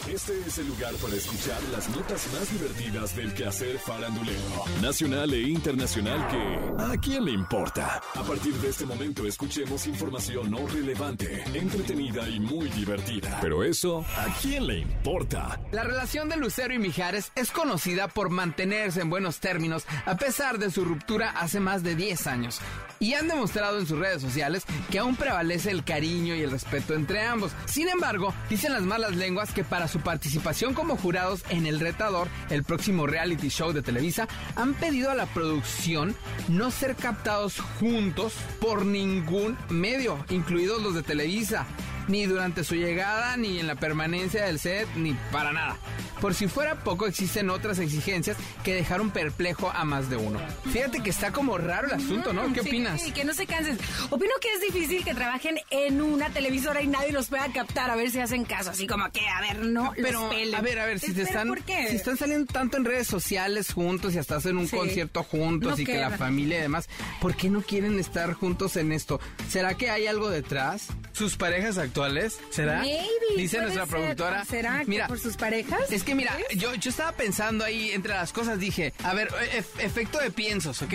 Este 0.00 0.32
es 0.46 0.58
el 0.58 0.66
lugar 0.68 0.94
para 0.94 1.14
escuchar 1.14 1.62
las 1.70 1.88
notas 1.90 2.26
más 2.32 2.50
divertidas 2.50 3.14
del 3.14 3.32
quehacer 3.34 3.78
farandulero, 3.78 4.64
nacional 4.80 5.32
e 5.32 5.42
internacional 5.42 6.26
que 6.28 6.82
¿a 6.82 6.96
quién 6.96 7.26
le 7.26 7.32
importa? 7.32 8.00
A 8.14 8.22
partir 8.22 8.54
de 8.54 8.70
este 8.70 8.86
momento 8.86 9.26
escuchemos 9.26 9.86
información 9.86 10.50
no 10.50 10.66
relevante, 10.66 11.44
entretenida 11.54 12.26
y 12.28 12.40
muy 12.40 12.70
divertida. 12.70 13.38
Pero 13.42 13.62
eso, 13.62 14.04
¿a 14.16 14.26
quién 14.40 14.66
le 14.66 14.78
importa? 14.78 15.60
La 15.72 15.84
relación 15.84 16.28
de 16.30 16.36
Lucero 16.36 16.72
y 16.72 16.78
Mijares 16.78 17.30
es 17.36 17.50
conocida 17.50 18.08
por 18.08 18.30
mantenerse 18.30 19.02
en 19.02 19.10
buenos 19.10 19.40
términos 19.40 19.84
a 20.06 20.16
pesar 20.16 20.58
de 20.58 20.70
su 20.70 20.84
ruptura 20.84 21.30
hace 21.30 21.60
más 21.60 21.82
de 21.82 21.94
10 21.94 22.26
años. 22.26 22.60
Y 22.98 23.14
han 23.14 23.28
demostrado 23.28 23.78
en 23.78 23.86
sus 23.86 23.98
redes 23.98 24.22
sociales 24.22 24.64
que 24.90 24.98
aún 24.98 25.16
prevalece 25.16 25.70
el 25.70 25.84
cariño 25.84 26.34
y 26.34 26.42
el 26.42 26.50
respeto 26.50 26.94
entre 26.94 27.22
ambos. 27.22 27.52
Sin 27.66 27.88
embargo, 27.88 28.32
dicen 28.48 28.72
las 28.72 28.82
malas 28.82 29.16
lenguas 29.16 29.52
que 29.52 29.64
para 29.64 29.81
su 29.88 30.00
participación 30.00 30.74
como 30.74 30.96
jurados 30.96 31.44
en 31.50 31.66
El 31.66 31.80
Retador, 31.80 32.28
el 32.50 32.64
próximo 32.64 33.06
reality 33.06 33.48
show 33.48 33.72
de 33.72 33.82
Televisa, 33.82 34.28
han 34.56 34.74
pedido 34.74 35.10
a 35.10 35.14
la 35.14 35.26
producción 35.26 36.14
no 36.48 36.70
ser 36.70 36.96
captados 36.96 37.60
juntos 37.80 38.34
por 38.60 38.84
ningún 38.84 39.56
medio, 39.68 40.24
incluidos 40.30 40.82
los 40.82 40.94
de 40.94 41.02
Televisa 41.02 41.66
ni 42.08 42.26
durante 42.26 42.64
su 42.64 42.74
llegada, 42.74 43.36
ni 43.36 43.58
en 43.58 43.66
la 43.66 43.74
permanencia 43.74 44.44
del 44.44 44.58
set, 44.58 44.88
ni 44.96 45.14
para 45.30 45.52
nada. 45.52 45.76
Por 46.20 46.34
si 46.34 46.46
fuera 46.46 46.76
poco, 46.84 47.06
existen 47.06 47.50
otras 47.50 47.80
exigencias 47.80 48.36
que 48.62 48.74
dejaron 48.74 49.10
perplejo 49.10 49.70
a 49.70 49.84
más 49.84 50.08
de 50.08 50.16
uno. 50.16 50.40
Fíjate 50.72 51.02
que 51.02 51.10
está 51.10 51.32
como 51.32 51.58
raro 51.58 51.88
el 51.88 51.94
asunto, 51.94 52.32
¿no? 52.32 52.52
¿Qué 52.52 52.60
opinas? 52.60 53.02
Sí, 53.02 53.10
que 53.10 53.24
no 53.24 53.34
se 53.34 53.44
cansen. 53.46 53.76
Opino 54.08 54.30
que 54.40 54.52
es 54.52 54.72
difícil 54.72 55.04
que 55.04 55.14
trabajen 55.14 55.58
en 55.70 56.00
una 56.00 56.30
televisora 56.30 56.80
y 56.80 56.86
nadie 56.86 57.10
los 57.10 57.26
pueda 57.26 57.52
captar 57.52 57.90
a 57.90 57.96
ver 57.96 58.10
si 58.10 58.20
hacen 58.20 58.44
caso. 58.44 58.70
Así 58.70 58.86
como 58.86 59.10
que, 59.10 59.26
a 59.26 59.40
ver, 59.40 59.64
no 59.64 59.92
Pero, 59.96 60.30
los 60.32 60.54
a 60.54 60.60
ver, 60.60 60.78
a 60.78 60.86
ver, 60.86 61.00
si 61.00 61.12
te 61.12 61.22
están, 61.22 61.52
si 61.66 61.96
están 61.96 62.16
saliendo 62.16 62.52
tanto 62.52 62.76
en 62.76 62.84
redes 62.84 63.08
sociales 63.08 63.72
juntos 63.72 64.14
y 64.14 64.18
hasta 64.18 64.36
hacen 64.36 64.58
un 64.58 64.68
concierto 64.68 65.24
juntos 65.24 65.80
y 65.80 65.84
que 65.84 65.98
la 65.98 66.10
familia 66.10 66.58
y 66.58 66.62
demás, 66.62 66.88
¿por 67.20 67.34
qué 67.34 67.50
no 67.50 67.62
quieren 67.62 67.98
estar 67.98 68.32
juntos 68.34 68.76
en 68.76 68.92
esto? 68.92 69.20
¿Será 69.48 69.74
que 69.74 69.90
hay 69.90 70.06
algo 70.06 70.30
detrás? 70.30 70.86
¿Sus 71.22 71.36
parejas 71.36 71.78
actuales? 71.78 72.40
¿Será? 72.50 72.80
Maybe, 72.80 72.98
Dice 73.36 73.60
nuestra 73.60 73.86
ser. 73.86 73.94
productora. 73.96 74.44
¿Será 74.44 74.80
que 74.80 74.86
mira, 74.86 75.06
por 75.06 75.20
sus 75.20 75.36
parejas? 75.36 75.92
Es 75.92 76.02
que 76.02 76.16
mira, 76.16 76.36
yo, 76.56 76.74
yo 76.74 76.90
estaba 76.90 77.12
pensando 77.12 77.64
ahí 77.64 77.92
entre 77.92 78.12
las 78.12 78.32
cosas, 78.32 78.58
dije, 78.58 78.92
a 79.04 79.14
ver, 79.14 79.28
ef- 79.56 79.78
efecto 79.78 80.18
de 80.18 80.32
piensos, 80.32 80.82
¿ok? 80.82 80.94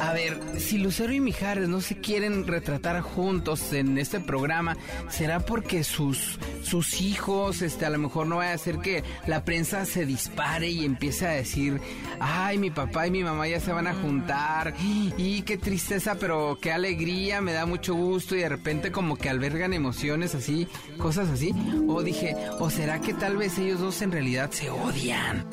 A 0.00 0.12
ver, 0.12 0.40
si 0.58 0.78
Lucero 0.78 1.12
y 1.12 1.20
Mijares 1.20 1.68
no 1.68 1.80
se 1.80 1.96
quieren 1.98 2.46
retratar 2.46 3.00
juntos 3.00 3.72
en 3.72 3.98
este 3.98 4.20
programa, 4.20 4.76
¿será 5.08 5.40
porque 5.40 5.84
sus, 5.84 6.38
sus 6.62 7.00
hijos, 7.00 7.62
este, 7.62 7.86
a 7.86 7.90
lo 7.90 7.98
mejor 7.98 8.26
no 8.26 8.36
vaya 8.36 8.52
a 8.52 8.54
hacer 8.54 8.78
que 8.78 9.02
la 9.26 9.44
prensa 9.44 9.84
se 9.84 10.06
dispare 10.06 10.68
y 10.68 10.84
empiece 10.84 11.26
a 11.26 11.30
decir, 11.30 11.80
ay, 12.20 12.58
mi 12.58 12.70
papá 12.70 13.06
y 13.06 13.10
mi 13.10 13.24
mamá 13.24 13.48
ya 13.48 13.60
se 13.60 13.72
van 13.72 13.86
a 13.86 13.94
juntar, 13.94 14.74
y 14.80 15.42
qué 15.42 15.58
tristeza, 15.58 16.16
pero 16.16 16.58
qué 16.60 16.72
alegría, 16.72 17.40
me 17.40 17.52
da 17.52 17.66
mucho 17.66 17.94
gusto, 17.94 18.36
y 18.36 18.40
de 18.40 18.48
repente 18.48 18.92
como 18.92 19.16
que 19.16 19.30
albergan 19.30 19.72
emociones 19.72 20.34
así, 20.34 20.68
cosas 20.98 21.28
así? 21.28 21.52
O 21.88 22.02
dije, 22.02 22.36
¿o 22.58 22.70
será 22.70 23.00
que 23.00 23.14
tal 23.14 23.36
vez 23.36 23.58
ellos 23.58 23.80
dos 23.80 24.02
en 24.02 24.12
realidad 24.12 24.50
se 24.50 24.70
odian? 24.70 25.46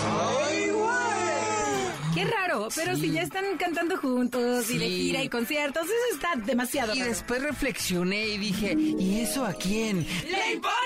Qué 2.22 2.28
raro, 2.30 2.68
pero 2.76 2.96
si 2.96 3.12
ya 3.12 3.22
están 3.24 3.46
cantando 3.58 3.98
juntos 3.98 4.70
y 4.70 4.78
de 4.78 4.88
gira 4.90 5.24
y 5.24 5.30
conciertos, 5.30 5.86
eso 5.86 5.94
está 6.16 6.36
demasiado 6.36 6.94
Y 6.94 7.00
raro. 7.00 7.10
después 7.10 7.42
reflexioné 7.42 8.28
y 8.28 8.38
dije, 8.38 8.74
¿y 8.78 9.22
eso 9.22 9.44
a 9.46 9.54
quién? 9.54 10.06
¡Le 10.30 10.54
importa! 10.54 10.78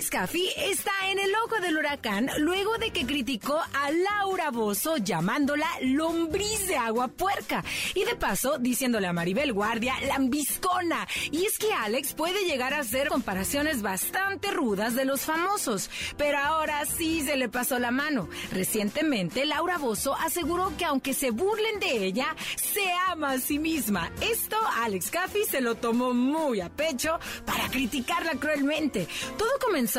Alex 0.00 0.10
Caffey 0.12 0.48
está 0.56 0.92
en 1.10 1.18
el 1.18 1.30
ojo 1.44 1.60
del 1.60 1.76
huracán 1.76 2.30
luego 2.38 2.78
de 2.78 2.90
que 2.90 3.04
criticó 3.04 3.60
a 3.60 3.90
Laura 3.90 4.50
Bozo 4.50 4.96
llamándola 4.96 5.66
lombriz 5.82 6.66
de 6.68 6.76
agua 6.76 7.08
puerca 7.08 7.62
y 7.94 8.04
de 8.06 8.16
paso 8.16 8.56
diciéndole 8.56 9.08
a 9.08 9.12
Maribel 9.12 9.52
Guardia 9.52 9.92
lambiscona. 10.06 11.06
Y 11.30 11.44
es 11.44 11.58
que 11.58 11.74
Alex 11.74 12.14
puede 12.14 12.46
llegar 12.46 12.72
a 12.72 12.78
hacer 12.78 13.08
comparaciones 13.08 13.82
bastante 13.82 14.50
rudas 14.50 14.94
de 14.94 15.04
los 15.04 15.20
famosos, 15.20 15.90
pero 16.16 16.38
ahora 16.38 16.86
sí 16.86 17.20
se 17.20 17.36
le 17.36 17.50
pasó 17.50 17.78
la 17.78 17.90
mano. 17.90 18.30
Recientemente 18.52 19.44
Laura 19.44 19.76
Bozo 19.76 20.14
aseguró 20.14 20.72
que 20.78 20.86
aunque 20.86 21.12
se 21.12 21.30
burlen 21.30 21.78
de 21.78 22.06
ella, 22.06 22.34
se 22.56 22.90
ama 23.08 23.32
a 23.32 23.38
sí 23.38 23.58
misma. 23.58 24.10
Esto 24.22 24.56
Alex 24.78 25.10
Caffey 25.10 25.44
se 25.44 25.60
lo 25.60 25.74
tomó 25.74 26.14
muy 26.14 26.62
a 26.62 26.70
pecho 26.70 27.20
para 27.44 27.68
criticarla 27.68 28.36
cruelmente. 28.36 29.06
Todo 29.36 29.50
comenzó 29.60 29.89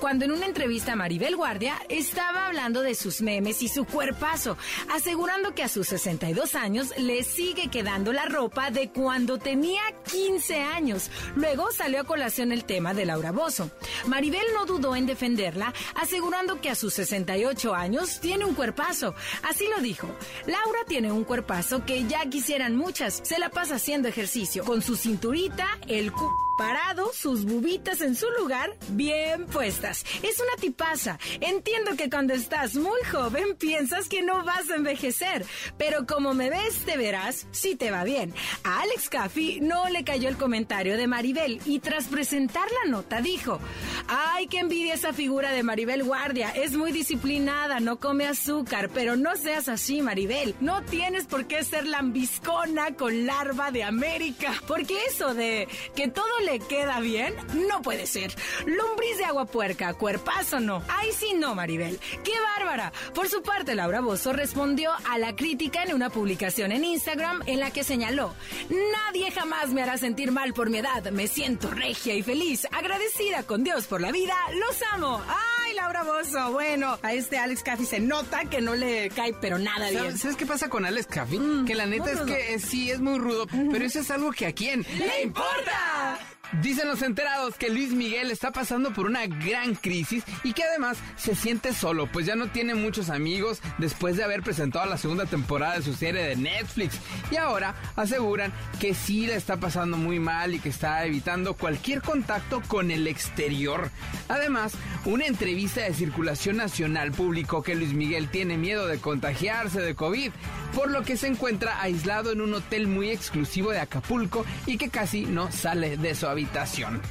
cuando 0.00 0.24
en 0.24 0.32
una 0.32 0.46
entrevista 0.46 0.92
a 0.92 0.96
Maribel 0.96 1.34
Guardia 1.34 1.74
estaba 1.88 2.46
hablando 2.46 2.82
de 2.82 2.94
sus 2.94 3.20
memes 3.20 3.62
y 3.62 3.68
su 3.68 3.84
cuerpazo, 3.84 4.56
asegurando 4.94 5.54
que 5.54 5.64
a 5.64 5.68
sus 5.68 5.88
62 5.88 6.54
años 6.54 6.92
le 6.98 7.24
sigue 7.24 7.68
quedando 7.68 8.12
la 8.12 8.26
ropa 8.26 8.70
de 8.70 8.90
cuando 8.90 9.38
tenía 9.38 9.80
15 10.10 10.60
años. 10.60 11.10
Luego 11.34 11.72
salió 11.72 12.02
a 12.02 12.04
colación 12.04 12.52
el 12.52 12.64
tema 12.64 12.94
de 12.94 13.06
Laura 13.06 13.32
Bozo. 13.32 13.70
Maribel 14.06 14.46
no 14.54 14.66
dudó 14.66 14.94
en 14.94 15.06
defenderla, 15.06 15.74
asegurando 15.96 16.60
que 16.60 16.70
a 16.70 16.76
sus 16.76 16.94
68 16.94 17.74
años 17.74 18.20
tiene 18.20 18.44
un 18.44 18.54
cuerpazo. 18.54 19.14
Así 19.42 19.66
lo 19.74 19.82
dijo. 19.82 20.08
Laura 20.46 20.80
tiene 20.86 21.10
un 21.10 21.24
cuerpazo 21.24 21.84
que 21.84 22.06
ya 22.06 22.24
quisieran 22.26 22.76
muchas. 22.76 23.20
Se 23.24 23.38
la 23.38 23.50
pasa 23.50 23.76
haciendo 23.76 24.08
ejercicio, 24.08 24.64
con 24.64 24.80
su 24.82 24.96
cinturita, 24.96 25.66
el 25.88 26.12
cu 26.12 26.49
parado, 26.60 27.10
sus 27.14 27.46
bubitas 27.46 28.02
en 28.02 28.14
su 28.14 28.26
lugar, 28.38 28.76
bien 28.90 29.46
puestas. 29.46 30.04
Es 30.22 30.38
una 30.40 30.60
tipaza. 30.60 31.18
Entiendo 31.40 31.96
que 31.96 32.10
cuando 32.10 32.34
estás 32.34 32.74
muy 32.74 33.00
joven 33.10 33.56
piensas 33.58 34.10
que 34.10 34.20
no 34.20 34.44
vas 34.44 34.68
a 34.68 34.76
envejecer, 34.76 35.46
pero 35.78 36.06
como 36.06 36.34
me 36.34 36.50
ves, 36.50 36.84
te 36.84 36.98
verás, 36.98 37.46
sí 37.50 37.76
te 37.76 37.90
va 37.90 38.04
bien. 38.04 38.34
A 38.62 38.82
Alex 38.82 39.08
Caffey 39.08 39.62
no 39.62 39.88
le 39.88 40.04
cayó 40.04 40.28
el 40.28 40.36
comentario 40.36 40.98
de 40.98 41.06
Maribel 41.06 41.62
y 41.64 41.78
tras 41.78 42.08
presentar 42.08 42.68
la 42.84 42.90
nota 42.90 43.22
dijo, 43.22 43.58
ay, 44.06 44.46
que 44.46 44.58
envidia 44.58 44.92
esa 44.92 45.14
figura 45.14 45.52
de 45.52 45.62
Maribel 45.62 46.04
Guardia, 46.04 46.50
es 46.50 46.76
muy 46.76 46.92
disciplinada, 46.92 47.80
no 47.80 47.98
come 47.98 48.26
azúcar, 48.26 48.90
pero 48.92 49.16
no 49.16 49.34
seas 49.36 49.70
así, 49.70 50.02
Maribel. 50.02 50.54
No 50.60 50.82
tienes 50.82 51.24
por 51.24 51.46
qué 51.46 51.64
ser 51.64 51.86
lambiscona 51.86 52.94
con 52.96 53.24
larva 53.24 53.70
de 53.70 53.82
América, 53.82 54.52
porque 54.66 55.06
eso 55.06 55.32
de 55.32 55.66
que 55.96 56.08
todo 56.08 56.26
le 56.44 56.49
queda 56.58 57.00
bien, 57.00 57.34
no 57.68 57.82
puede 57.82 58.06
ser. 58.06 58.34
Lombriz 58.66 59.18
de 59.18 59.24
agua 59.24 59.46
puerca, 59.46 59.94
cuerpazo 59.94 60.60
no. 60.60 60.82
Ay, 60.88 61.10
sí 61.12 61.32
no, 61.34 61.54
Maribel. 61.54 61.98
¡Qué 62.24 62.32
bárbara! 62.56 62.92
Por 63.14 63.28
su 63.28 63.42
parte, 63.42 63.74
Laura 63.74 64.00
Bozo 64.00 64.32
respondió 64.32 64.90
a 65.08 65.18
la 65.18 65.36
crítica 65.36 65.84
en 65.84 65.94
una 65.94 66.10
publicación 66.10 66.72
en 66.72 66.84
Instagram 66.84 67.42
en 67.46 67.60
la 67.60 67.70
que 67.70 67.84
señaló, 67.84 68.34
nadie 68.68 69.30
jamás 69.30 69.68
me 69.70 69.82
hará 69.82 69.96
sentir 69.98 70.32
mal 70.32 70.52
por 70.54 70.70
mi 70.70 70.78
edad. 70.78 71.10
Me 71.12 71.28
siento 71.28 71.70
regia 71.70 72.14
y 72.14 72.22
feliz, 72.22 72.66
agradecida 72.72 73.42
con 73.44 73.64
Dios 73.64 73.86
por 73.86 74.00
la 74.00 74.12
vida. 74.12 74.34
¡Los 74.54 74.82
amo! 74.92 75.22
¡Ay, 75.28 75.74
Laura 75.74 76.02
Bozo! 76.02 76.52
Bueno, 76.52 76.98
a 77.02 77.12
este 77.12 77.38
Alex 77.38 77.62
Caffey 77.62 77.86
se 77.86 78.00
nota 78.00 78.44
que 78.46 78.60
no 78.60 78.74
le 78.74 79.08
cae 79.10 79.34
pero 79.40 79.58
nada 79.58 79.90
bien. 79.90 80.02
¿Sabes, 80.04 80.20
sabes 80.20 80.36
qué 80.36 80.46
pasa 80.46 80.68
con 80.68 80.84
Alex 80.84 81.06
Caffey? 81.06 81.40
que 81.66 81.74
la 81.74 81.86
neta 81.86 82.10
es 82.10 82.18
rudo. 82.20 82.26
que 82.26 82.54
eh, 82.54 82.58
sí, 82.58 82.90
es 82.90 83.00
muy 83.00 83.18
rudo, 83.18 83.46
pero 83.70 83.84
eso 83.84 84.00
es 84.00 84.10
algo 84.10 84.32
que 84.32 84.46
a 84.46 84.52
quién 84.52 84.84
¡Le 84.98 85.22
importa! 85.22 86.18
Dicen 86.52 86.88
los 86.88 87.02
enterados 87.02 87.54
que 87.54 87.70
Luis 87.70 87.92
Miguel 87.92 88.32
está 88.32 88.50
pasando 88.50 88.92
por 88.92 89.06
una 89.06 89.24
gran 89.26 89.76
crisis 89.76 90.24
y 90.42 90.52
que 90.52 90.64
además 90.64 90.98
se 91.16 91.36
siente 91.36 91.72
solo, 91.72 92.08
pues 92.08 92.26
ya 92.26 92.34
no 92.34 92.48
tiene 92.48 92.74
muchos 92.74 93.08
amigos 93.08 93.60
después 93.78 94.16
de 94.16 94.24
haber 94.24 94.42
presentado 94.42 94.84
la 94.86 94.98
segunda 94.98 95.26
temporada 95.26 95.76
de 95.76 95.82
su 95.82 95.94
serie 95.94 96.24
de 96.24 96.34
Netflix. 96.34 96.98
Y 97.30 97.36
ahora 97.36 97.76
aseguran 97.94 98.52
que 98.80 98.94
sí 98.94 99.28
la 99.28 99.36
está 99.36 99.58
pasando 99.58 99.96
muy 99.96 100.18
mal 100.18 100.52
y 100.52 100.58
que 100.58 100.70
está 100.70 101.06
evitando 101.06 101.54
cualquier 101.54 102.02
contacto 102.02 102.60
con 102.66 102.90
el 102.90 103.06
exterior. 103.06 103.88
Además, 104.28 104.72
una 105.04 105.26
entrevista 105.26 105.82
de 105.82 105.94
circulación 105.94 106.56
nacional 106.56 107.12
publicó 107.12 107.62
que 107.62 107.76
Luis 107.76 107.92
Miguel 107.92 108.28
tiene 108.28 108.58
miedo 108.58 108.88
de 108.88 108.98
contagiarse 108.98 109.80
de 109.80 109.94
COVID, 109.94 110.32
por 110.74 110.90
lo 110.90 111.02
que 111.02 111.16
se 111.16 111.28
encuentra 111.28 111.80
aislado 111.80 112.32
en 112.32 112.40
un 112.40 112.54
hotel 112.54 112.88
muy 112.88 113.10
exclusivo 113.10 113.70
de 113.70 113.78
Acapulco 113.78 114.44
y 114.66 114.78
que 114.78 114.88
casi 114.88 115.26
no 115.26 115.52
sale 115.52 115.96
de 115.96 116.14
su 116.16 116.26
habitación. 116.26 116.39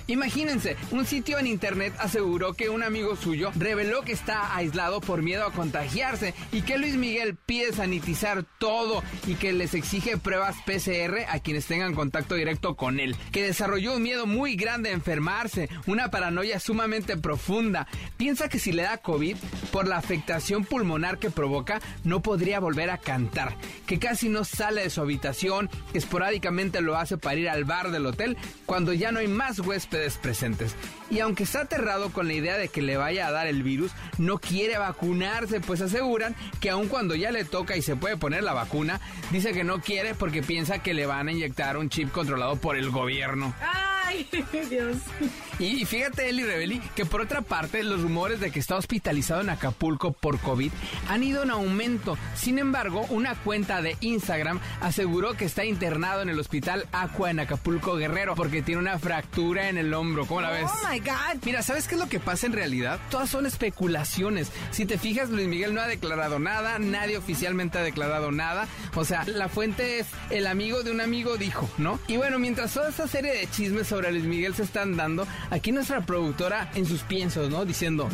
Imagínense, 0.08 0.76
un 0.92 1.06
sitio 1.06 1.40
en 1.40 1.48
internet 1.48 1.94
aseguró 2.00 2.54
que 2.54 2.70
un 2.70 2.84
amigo 2.84 3.16
suyo 3.16 3.52
reveló 3.56 4.02
que 4.02 4.12
está 4.12 4.56
aislado 4.56 5.02
por 5.02 5.22
miedo 5.22 5.46
a 5.46 5.52
contagiarse 5.52 6.34
y 6.52 6.62
que 6.62 6.78
Luis 6.78 6.96
Miguel 6.96 7.36
pide 7.36 7.74
sanitizar 7.74 8.46
todo 8.58 9.04
y 9.28 9.36
que 9.36 9.54
les 9.54 9.74
exige 9.74 10.18
pruebas 10.18 10.56
PCR 10.66 11.26
a 11.30 11.40
quienes 11.40 11.66
tengan 11.66 11.96
contacto 11.96 12.36
directo 12.36 12.76
con 12.76 13.00
él, 13.00 13.16
que 13.32 13.44
desarrolló 13.44 13.96
un 13.96 14.04
miedo 14.04 14.26
muy 14.26 14.56
grande 14.56 14.90
a 14.90 14.94
enfermarse, 14.94 15.70
una 15.88 16.12
paranoia 16.12 16.60
sumamente 16.60 17.18
profunda. 17.18 17.88
Piensa 18.18 18.50
que 18.50 18.60
si 18.60 18.72
le 18.72 18.84
da 18.84 18.98
COVID, 18.98 19.38
por 19.72 19.88
la 19.88 19.98
afectación 19.98 20.66
pulmonar 20.66 21.20
que 21.20 21.32
provoca, 21.32 21.82
no 22.04 22.22
podría 22.22 22.60
volver 22.60 22.90
a 22.90 22.98
cantar, 22.98 23.56
que 23.86 24.00
casi 24.00 24.30
no 24.30 24.44
sale 24.44 24.84
de 24.84 24.90
su 24.90 25.02
habitación, 25.02 25.70
esporádicamente 25.94 26.82
lo 26.82 26.98
hace 26.98 27.18
para 27.18 27.40
ir 27.40 27.50
al 27.50 27.66
bar 27.66 27.92
del 27.92 28.06
hotel 28.06 28.38
cuando 28.66 28.94
ya 28.94 29.12
no 29.12 29.19
hay 29.20 29.28
más 29.28 29.60
huéspedes 29.60 30.18
presentes. 30.18 30.76
Y 31.10 31.20
aunque 31.20 31.44
está 31.44 31.62
aterrado 31.62 32.12
con 32.12 32.28
la 32.28 32.34
idea 32.34 32.58
de 32.58 32.70
que 32.70 32.82
le 32.82 32.98
vaya 32.98 33.28
a 33.28 33.32
dar 33.32 33.48
el 33.48 33.64
virus, 33.64 33.92
no 34.18 34.40
quiere 34.40 34.78
vacunarse, 34.78 35.60
pues 35.60 35.82
aseguran 35.82 36.36
que 36.60 36.70
aun 36.70 36.88
cuando 36.88 37.16
ya 37.16 37.32
le 37.32 37.46
toca 37.46 37.76
y 37.76 37.82
se 37.82 37.96
puede 37.96 38.18
poner 38.18 38.44
la 38.44 38.54
vacuna, 38.54 39.00
dice 39.32 39.54
que 39.54 39.64
no 39.64 39.82
quiere 39.82 40.16
porque 40.16 40.44
piensa 40.44 40.80
que 40.80 40.94
le 40.94 41.06
van 41.06 41.28
a 41.28 41.32
inyectar 41.32 41.78
un 41.78 41.90
chip 41.90 42.12
controlado 42.12 42.56
por 42.58 42.76
el 42.76 42.90
gobierno. 42.90 43.54
Ay, 44.10 44.28
Dios. 44.70 44.98
Y 45.60 45.86
fíjate, 45.86 46.30
Eli 46.30 46.44
Rebeli, 46.44 46.80
que 46.96 47.06
por 47.06 47.22
otra 47.22 47.42
parte, 47.42 47.84
los 47.84 48.02
rumores 48.02 48.40
de 48.40 48.50
que 48.50 48.60
está 48.60 48.76
hospitalizado 48.76 49.42
en 49.42 49.50
Acapulco 49.50 50.14
por 50.14 50.40
COVID 50.40 50.72
han 51.10 51.24
ido 51.24 51.44
en 51.44 51.52
aumento. 51.52 52.18
Sin 52.36 52.60
embargo, 52.60 53.06
una 53.10 53.36
cuenta 53.36 53.82
de 53.82 53.98
Instagram 54.00 54.60
aseguró 54.82 55.34
que 55.34 55.46
está 55.46 55.66
internado 55.66 56.22
en 56.22 56.30
el 56.30 56.40
hospital 56.40 56.88
Aqua 56.92 57.30
en 57.30 57.40
Acapulco 57.40 57.98
Guerrero 57.98 58.36
porque 58.36 58.62
tiene 58.62 58.80
una 58.82 58.98
fractura 58.98 59.70
en 59.70 59.78
el 59.78 59.94
hombro. 59.94 60.26
¿Cómo 60.26 60.42
la 60.42 60.50
ves? 60.50 60.66
Oh 60.66 60.88
my 60.90 61.00
God. 61.00 61.44
Mira, 61.44 61.62
¿sabes 61.62 61.88
qué 61.88 61.96
es 61.96 62.02
lo 62.02 62.10
que 62.10 62.20
pasa 62.20 62.48
en 62.48 62.54
realidad? 62.54 63.00
Todas 63.12 63.30
son 63.30 63.46
especulaciones. 63.46 64.52
Si 64.72 64.86
te 64.86 64.98
fijas, 64.98 65.30
Luis 65.30 65.48
Miguel 65.48 65.74
no 65.74 65.82
ha 65.82 65.88
declarado 65.88 66.40
nada, 66.40 66.80
nadie 66.80 67.18
oficialmente 67.18 67.78
ha 67.78 67.84
declarado 67.84 68.32
nada. 68.32 68.68
O 68.96 69.06
sea, 69.06 69.26
la 69.26 69.50
fuente 69.50 70.00
es 70.00 70.08
el 70.30 70.48
amigo 70.48 70.84
de 70.84 70.92
un 70.92 71.02
amigo 71.02 71.38
dijo, 71.38 71.70
¿no? 71.78 72.00
Y 72.08 72.18
bueno, 72.18 72.40
mientras 72.40 72.74
toda 72.74 72.90
esta 72.90 73.08
serie 73.08 73.34
de 73.34 73.48
chismes 73.52 73.88
sobre 73.88 73.99
Luis 74.12 74.24
Miguel 74.24 74.56
se 74.56 74.64
están 74.64 74.96
dando, 74.96 75.28
aquí 75.50 75.72
nuestra 75.72 76.06
productora 76.06 76.72
en 76.76 76.86
sus 76.86 77.02
piensos, 77.02 77.50
¿no? 77.50 77.66
Diciendo, 77.66 78.10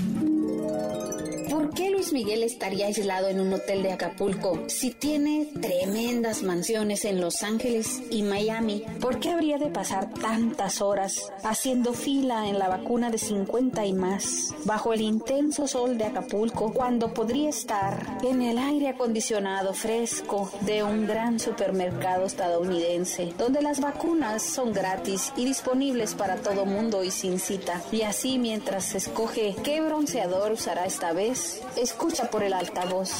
¿Por 1.49 1.73
qué 1.73 1.89
Luis 1.89 2.11
Miguel 2.11 2.43
estaría 2.43 2.87
aislado 2.87 3.27
en 3.27 3.39
un 3.39 3.53
hotel 3.53 3.83
de 3.83 3.91
Acapulco 3.91 4.63
si 4.67 4.91
tiene 4.91 5.47
tremendas 5.61 6.43
mansiones 6.43 7.05
en 7.05 7.21
Los 7.21 7.43
Ángeles 7.43 8.01
y 8.09 8.23
Miami? 8.23 8.83
¿Por 8.99 9.19
qué 9.19 9.31
habría 9.31 9.57
de 9.57 9.69
pasar 9.69 10.11
tantas 10.13 10.81
horas 10.81 11.31
haciendo 11.43 11.93
fila 11.93 12.47
en 12.47 12.59
la 12.59 12.67
vacuna 12.67 13.09
de 13.09 13.17
50 13.17 13.85
y 13.85 13.93
más 13.93 14.53
bajo 14.65 14.93
el 14.93 15.01
intenso 15.01 15.67
sol 15.67 15.97
de 15.97 16.05
Acapulco 16.05 16.73
cuando 16.73 17.13
podría 17.13 17.49
estar 17.49 18.17
en 18.23 18.41
el 18.41 18.57
aire 18.57 18.89
acondicionado 18.89 19.73
fresco 19.73 20.51
de 20.61 20.83
un 20.83 21.05
gran 21.05 21.39
supermercado 21.39 22.25
estadounidense 22.25 23.33
donde 23.37 23.61
las 23.61 23.79
vacunas 23.79 24.43
son 24.43 24.73
gratis 24.73 25.31
y 25.37 25.45
disponibles 25.45 26.15
para 26.15 26.37
todo 26.37 26.65
mundo 26.65 27.03
y 27.03 27.11
sin 27.11 27.39
cita? 27.39 27.81
Y 27.91 28.01
así 28.01 28.37
mientras 28.37 28.95
escoge 28.95 29.55
qué 29.63 29.81
bronceador 29.81 30.51
usará 30.51 30.85
esta 30.85 31.13
vez, 31.13 31.34
escucha 31.77 32.29
por 32.29 32.43
el 32.43 32.53
altavoz. 32.53 33.11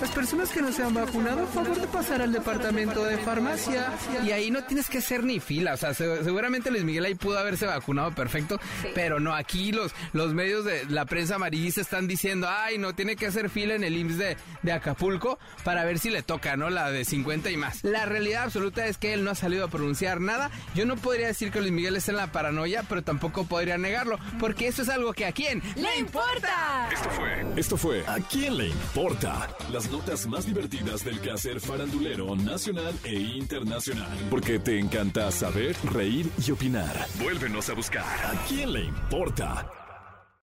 Las 0.00 0.10
personas 0.10 0.50
que 0.50 0.60
no 0.60 0.70
se 0.72 0.82
han 0.82 0.92
vacunado, 0.92 1.44
a 1.44 1.46
favor 1.46 1.80
de 1.80 1.86
pasar 1.86 2.20
al 2.20 2.32
departamento 2.32 3.02
de 3.04 3.16
farmacia. 3.18 3.92
Y 4.26 4.30
ahí 4.30 4.50
no 4.50 4.62
tienes 4.64 4.88
que 4.90 4.98
hacer 4.98 5.24
ni 5.24 5.40
fila. 5.40 5.72
O 5.74 5.76
sea, 5.76 5.94
se- 5.94 6.22
seguramente 6.22 6.70
Luis 6.70 6.84
Miguel 6.84 7.04
ahí 7.06 7.14
pudo 7.14 7.38
haberse 7.38 7.64
vacunado 7.66 8.12
perfecto. 8.14 8.60
Pero 8.94 9.20
no, 9.20 9.34
aquí 9.34 9.72
los, 9.72 9.92
los 10.12 10.34
medios 10.34 10.64
de 10.66 10.84
la 10.90 11.06
prensa 11.06 11.36
amarillista 11.36 11.80
están 11.80 12.06
diciendo, 12.06 12.46
ay, 12.50 12.76
no, 12.78 12.94
tiene 12.94 13.16
que 13.16 13.26
hacer 13.26 13.48
fila 13.48 13.74
en 13.74 13.84
el 13.84 13.96
IMSS 13.96 14.18
de, 14.18 14.36
de 14.62 14.72
Acapulco 14.72 15.38
para 15.64 15.84
ver 15.84 15.98
si 15.98 16.10
le 16.10 16.22
toca, 16.22 16.56
¿no? 16.56 16.68
La 16.68 16.90
de 16.90 17.04
50 17.06 17.50
y 17.50 17.56
más. 17.56 17.82
La 17.82 18.04
realidad 18.04 18.44
absoluta 18.44 18.86
es 18.86 18.98
que 18.98 19.14
él 19.14 19.24
no 19.24 19.30
ha 19.30 19.34
salido 19.34 19.64
a 19.64 19.68
pronunciar 19.68 20.20
nada. 20.20 20.50
Yo 20.74 20.84
no 20.84 20.96
podría 20.96 21.28
decir 21.28 21.50
que 21.50 21.60
Luis 21.60 21.72
Miguel 21.72 21.96
está 21.96 22.10
en 22.10 22.18
la 22.18 22.32
paranoia, 22.32 22.82
pero 22.86 23.02
tampoco 23.02 23.44
podría 23.46 23.78
negarlo. 23.78 24.18
Porque 24.38 24.68
eso 24.68 24.82
es 24.82 24.88
algo 24.90 25.12
que 25.14 25.24
a 25.24 25.32
quién 25.32 25.62
¡Le 25.76 25.96
importa! 25.98 26.88
Esto 26.92 27.08
fue. 27.10 27.44
Esto 27.56 27.78
fue. 27.78 28.06
¿A 28.06 28.16
quién 28.20 28.58
le 28.58 28.68
importa? 28.68 29.48
Las 29.72 29.90
notas 29.90 30.26
más 30.26 30.44
divertidas 30.44 31.02
del 31.02 31.18
quehacer 31.20 31.58
farandulero 31.58 32.36
nacional 32.36 32.94
e 33.02 33.14
internacional. 33.14 34.14
Porque 34.28 34.58
te 34.58 34.78
encanta 34.78 35.30
saber, 35.30 35.74
reír 35.84 36.30
y 36.46 36.50
opinar. 36.50 37.06
Vuélvenos 37.18 37.70
a 37.70 37.74
buscar. 37.74 38.04
¿A 38.04 38.44
quién 38.46 38.74
le 38.74 38.84
importa? 38.84 39.85